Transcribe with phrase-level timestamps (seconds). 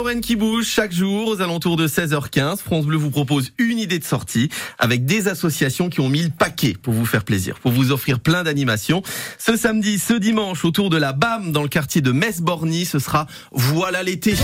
[0.00, 2.58] Lorraine qui bouge chaque jour aux alentours de 16h15.
[2.58, 6.30] France Bleu vous propose une idée de sortie avec des associations qui ont mis le
[6.30, 9.02] paquet pour vous faire plaisir, pour vous offrir plein d'animations.
[9.38, 13.26] Ce samedi, ce dimanche, autour de la BAM dans le quartier de Metz-Borny, ce sera
[13.50, 14.36] Voilà l'été.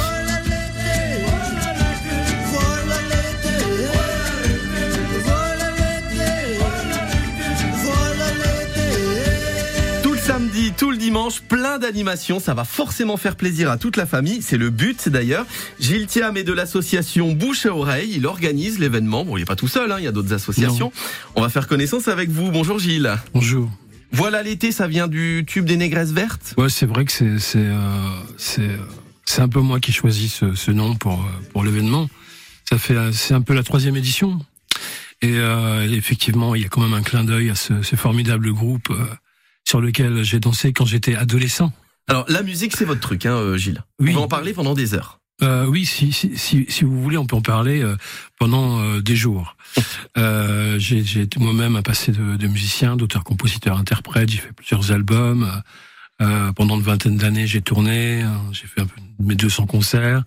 [11.04, 12.40] Dimanche, plein d'animations.
[12.40, 14.40] Ça va forcément faire plaisir à toute la famille.
[14.40, 15.44] C'est le but d'ailleurs.
[15.78, 18.14] Gilles Thiam est de l'association Bouche à Oreille.
[18.16, 19.24] Il organise l'événement.
[19.24, 19.96] Bon, il n'est pas tout seul, hein.
[19.98, 20.92] il y a d'autres associations.
[21.34, 22.50] On va faire connaissance avec vous.
[22.50, 23.12] Bonjour Gilles.
[23.34, 23.70] Bonjour.
[24.12, 26.54] Voilà l'été, ça vient du tube des négresses vertes?
[26.56, 28.76] Ouais, c'est vrai que c'est c'est euh,
[29.26, 32.08] c'est un peu moi qui choisis ce, ce nom pour euh, pour l'événement.
[32.68, 34.38] Ça fait c'est un peu la troisième édition.
[35.20, 38.52] Et euh, effectivement, il y a quand même un clin d'œil à ce, ce formidable
[38.52, 39.04] groupe euh,
[39.64, 41.72] sur lequel j'ai dansé quand j'étais adolescent.
[42.08, 43.82] Alors la musique, c'est votre truc, hein, euh, Gilles.
[43.98, 44.12] Oui.
[44.12, 45.20] On va en parler pendant des heures.
[45.42, 47.96] Euh, oui, si, si, si, si, vous voulez, on peut en parler euh,
[48.38, 49.56] pendant euh, des jours.
[50.16, 54.30] Euh, j'ai été moi-même un passé de, de musicien, d'auteur, compositeur, interprète.
[54.30, 55.50] J'ai fait plusieurs albums.
[56.54, 58.22] pendant une vingtaine d'années, j'ai tourné.
[58.22, 60.22] Hein, j'ai fait un peu mes 200 concerts.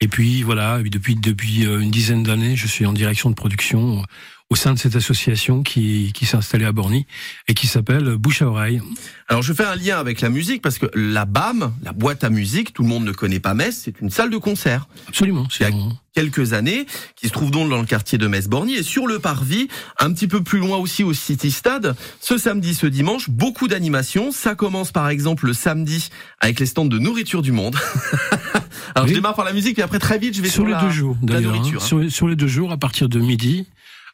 [0.00, 4.04] Et puis voilà, depuis depuis une dizaine d'années, je suis en direction de production
[4.50, 7.06] au sein de cette association qui, qui s'est installée à Borny
[7.48, 8.80] et qui s'appelle Bouche à Oreille.
[9.26, 12.30] Alors je fais un lien avec la musique parce que la BAM, la boîte à
[12.30, 14.86] musique, tout le monde ne connaît pas Metz, c'est une salle de concert.
[15.08, 15.48] Absolument.
[15.58, 15.72] Il y a
[16.14, 16.86] quelques années,
[17.16, 20.28] qui se trouve donc dans le quartier de Metz-Borny et sur le parvis, un petit
[20.28, 24.30] peu plus loin aussi au City Stade, ce samedi, ce dimanche, beaucoup d'animations.
[24.30, 27.76] Ça commence par exemple le samedi avec les stands de nourriture du monde.
[28.94, 30.90] Alors je démarre par la musique et après très vite je vais sur, les deux
[30.90, 31.54] jours d'ailleurs.
[31.54, 31.80] Hein.
[31.80, 33.66] Sur, sur les deux jours à partir de midi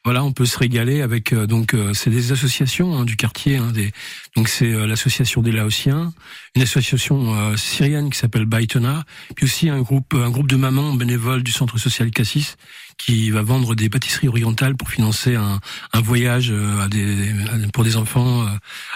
[0.03, 3.59] voilà, on peut se régaler avec euh, donc euh, c'est des associations hein, du quartier.
[3.59, 3.93] Hein, des,
[4.35, 6.15] donc c'est euh, l'association des Laotiens,
[6.57, 9.05] une association syrienne qui s'appelle Baitona,
[9.37, 12.57] puis aussi un groupe un groupe de mamans bénévoles du centre social Cassis
[12.97, 15.61] qui va vendre des pâtisseries orientales pour financer un,
[15.93, 17.33] un voyage à des,
[17.73, 18.47] pour des enfants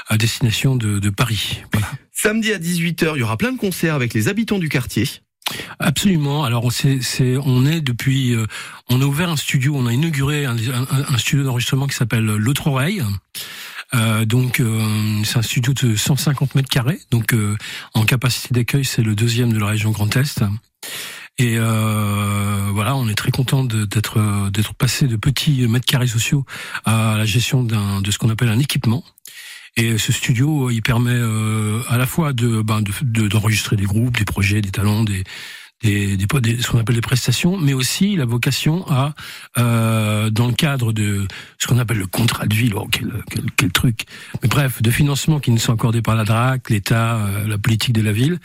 [0.08, 1.62] à destination de, de Paris.
[1.72, 1.90] Voilà.
[2.12, 5.08] Samedi à 18h, il y aura plein de concerts avec les habitants du quartier.
[5.78, 6.44] Absolument.
[6.44, 8.46] Alors c'est c'est on est depuis euh,
[8.88, 12.66] on a ouvert un studio, on a inauguré un, un, studio d'enregistrement qui s'appelle l'autre
[12.66, 13.02] oreille.
[13.94, 17.00] Euh, donc euh, c'est un studio de 150 mètres carrés.
[17.10, 17.56] Donc euh,
[17.94, 20.42] en capacité d'accueil, c'est le deuxième de la région Grand Est.
[21.38, 26.44] Et voilà, on est très content d'être d'être passé de petits mètres carrés sociaux
[26.84, 29.02] à la gestion d'un de ce qu'on appelle un équipement.
[29.76, 34.16] Et ce studio, il permet euh, à la fois de, ben, d'enregistrer de, des groupes,
[34.16, 35.24] des projets, des talents, des,
[35.84, 39.14] des, des, ce qu'on appelle des prestations, mais aussi la vocation à,
[39.58, 41.26] euh, dans le cadre de
[41.58, 44.04] ce qu'on appelle le contrat de ville, oh, quel, quel, quel, truc,
[44.42, 47.92] mais bref, de financement qui nous sont accordés par la DRAC, l'État, euh, la politique
[47.92, 48.38] de la ville,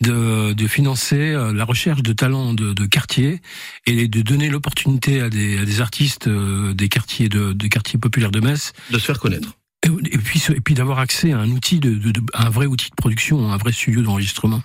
[0.00, 3.40] de, de financer euh, la recherche de talents de, de quartier
[3.86, 7.98] et de donner l'opportunité à des, à des artistes euh, des quartiers de, des quartiers
[7.98, 11.50] populaires de Metz de se faire connaître et puis, et puis d'avoir accès à un
[11.50, 14.62] outil, de, de, de, un vrai outil de production, un vrai studio d'enregistrement.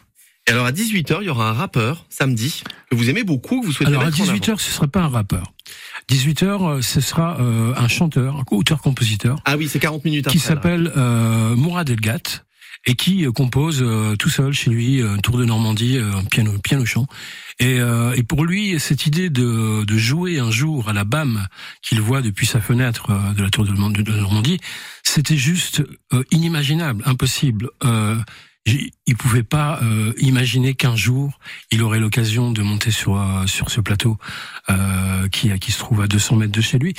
[0.50, 3.68] Et alors à 18h, il y aura un rappeur samedi que vous aimez beaucoup, que
[3.68, 5.54] vous souhaitez Alors à 18h, ce sera pas un rappeur.
[6.10, 9.40] 18h, euh, ce sera euh, un chanteur, un auteur-compositeur.
[9.46, 12.44] Ah oui, c'est 40 minutes Qui s'appelle euh, Mourad Elgat
[12.88, 16.58] et qui euh, compose euh, tout seul chez lui un tour de Normandie, un piano,
[16.64, 17.06] piano chant.
[17.60, 17.80] Et,
[18.16, 21.46] et, pour lui, cette idée de, de, jouer un jour à la BAM
[21.82, 24.62] qu'il voit depuis sa fenêtre de la tour de Normandie,
[25.10, 25.82] c'était juste
[26.32, 27.70] inimaginable, impossible
[28.66, 31.40] il pouvait pas euh, imaginer qu'un jour
[31.72, 34.18] il aurait l'occasion de monter sur euh, sur ce plateau
[34.70, 36.94] euh, qui qui se trouve à 200 mètres de chez lui.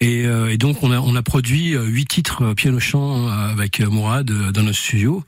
[0.00, 4.26] Et, euh, et donc on a on a produit huit titres piano chant avec Mourad
[4.26, 5.24] dans notre studio.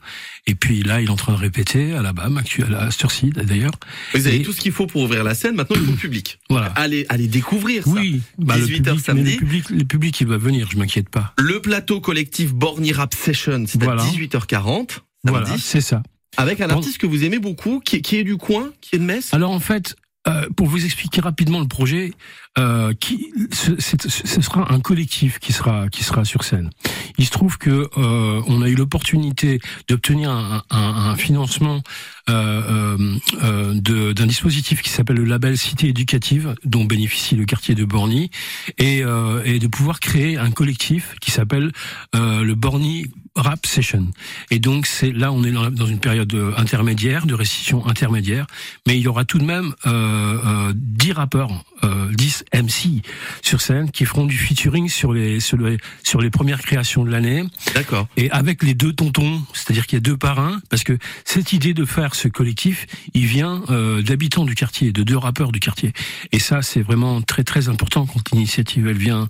[0.47, 3.33] Et puis là il est en train de répéter à la BAM actuelle à Sturcid
[3.33, 3.73] d'ailleurs.
[4.13, 5.55] Vous avez tout ce qu'il faut pour ouvrir la scène.
[5.55, 6.39] Maintenant il faut le public.
[6.49, 6.67] Voilà.
[6.75, 7.91] Allez allez découvrir ça.
[7.91, 11.33] Oui 18 bah, samedi le public le public il va venir je m'inquiète pas.
[11.37, 16.01] Le plateau collectif Borny Rap Session c'est à 18h40 voilà, c'est ça.
[16.37, 19.03] Avec un artiste que vous aimez beaucoup, qui, qui est du coin, qui est de
[19.03, 19.95] Metz Alors en fait,
[20.27, 22.13] euh, pour vous expliquer rapidement le projet,
[22.59, 26.69] euh, qui, ce, ce, sera un collectif qui sera qui sera sur scène.
[27.17, 31.81] Il se trouve que euh, on a eu l'opportunité d'obtenir un, un, un, financement
[32.29, 33.73] euh, euh
[34.13, 38.29] d'un dispositif qui s'appelle le label Cité éducative, dont bénéficie le quartier de Borny,
[38.77, 41.71] et, euh, et de pouvoir créer un collectif qui s'appelle
[42.13, 44.07] le Borny Rap Session.
[44.51, 48.47] Et donc c'est là on est dans, une période intermédiaire, de restitution intermédiaire,
[48.87, 50.37] mais il y aura tout de même euh,
[50.69, 53.01] euh, 10 rappeurs, euh, 10 MC
[53.41, 57.11] sur scène qui feront du featuring sur les sur les sur les premières créations de
[57.11, 57.43] l'année.
[57.73, 58.07] D'accord.
[58.17, 61.73] Et avec les deux tontons, c'est-à-dire qu'il y a deux parrains, parce que cette idée
[61.73, 65.93] de faire ce collectif, il vient euh, d'habitants du quartier, de deux rappeurs du quartier.
[66.31, 69.27] Et ça, c'est vraiment très très important quand l'initiative elle vient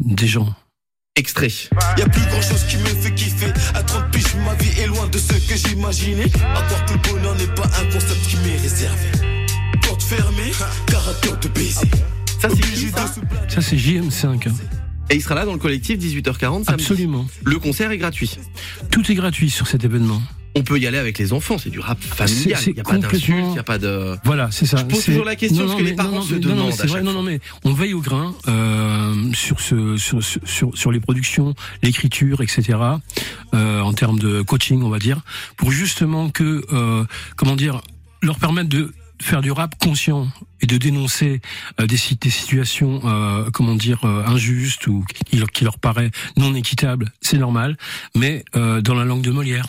[0.00, 0.54] des gens.
[1.14, 1.48] Extrait.
[1.98, 3.52] Y a plus grand chose qui me fait kiffer.
[3.74, 6.24] À 30 piges, ma vie est loin de ce que j'imaginais.
[6.54, 7.61] À croire que le bonheur n'est pas
[13.62, 14.48] c'est JM5.
[14.48, 14.52] hein.
[15.10, 16.66] Et il sera là dans le collectif 18h40 samedi.
[16.68, 17.26] Absolument.
[17.44, 18.30] Le concert est gratuit.
[18.90, 20.22] Tout est gratuit sur cet événement.
[20.54, 22.60] On peut y aller avec les enfants, c'est du rap familial.
[22.66, 24.16] Il n'y a pas d'insultes, il n'y a pas de...
[24.24, 24.76] Voilà, c'est ça.
[24.76, 26.74] Je pose toujours la question, parce que les parents non, se mais- non, non, demandent
[26.76, 30.40] mais à vrai, non, non, mais on veille au grain euh, sur, ce, sur, sur,
[30.46, 32.78] sur, sur les productions, l'écriture, etc.
[33.54, 35.22] Euh, en termes de coaching, on va dire,
[35.56, 37.04] pour justement que, euh,
[37.36, 37.80] comment dire,
[38.20, 38.92] leur permettre de
[39.22, 40.28] faire du rap conscient
[40.60, 41.40] et de dénoncer
[41.80, 45.78] euh, des, si- des situations, euh, comment dire, euh, injustes ou qui leur, qui leur
[45.78, 47.76] paraît non équitables, c'est normal,
[48.14, 49.66] mais euh, dans la langue de Molière.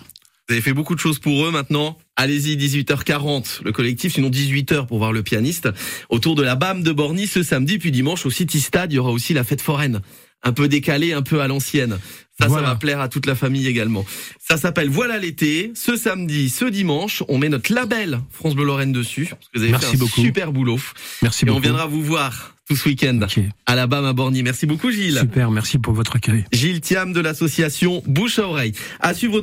[0.50, 1.98] Vous avez fait beaucoup de choses pour eux maintenant.
[2.18, 5.70] Allez-y, 18h40, le collectif, sinon 18h pour voir le pianiste.
[6.10, 9.00] Autour de la BAM de Borny ce samedi, puis dimanche au City Stade, il y
[9.00, 10.02] aura aussi la fête foraine.
[10.44, 11.98] Un peu décalée, un peu à l'ancienne.
[12.40, 12.68] Ça, Voilà.
[12.68, 14.06] ça va plaire à toute la famille également.
[14.40, 15.72] Ça s'appelle Voilà l'été.
[15.76, 19.28] Ce samedi, ce dimanche, on met notre label France Bleu Lorraine dessus.
[19.30, 20.22] Parce que vous avez Merci fait un beaucoup.
[20.22, 20.80] super boulot.
[21.22, 21.64] Merci Et on beaucoup.
[21.64, 23.40] viendra vous voir tout ce week-end Ok.
[23.66, 24.42] à la BAM à Borny.
[24.42, 25.18] Merci beaucoup Gilles.
[25.20, 26.46] Super, merci pour votre accueil.
[26.52, 28.74] Gilles Thiam de l'association Bouche à oreille.
[29.00, 29.42] À suivre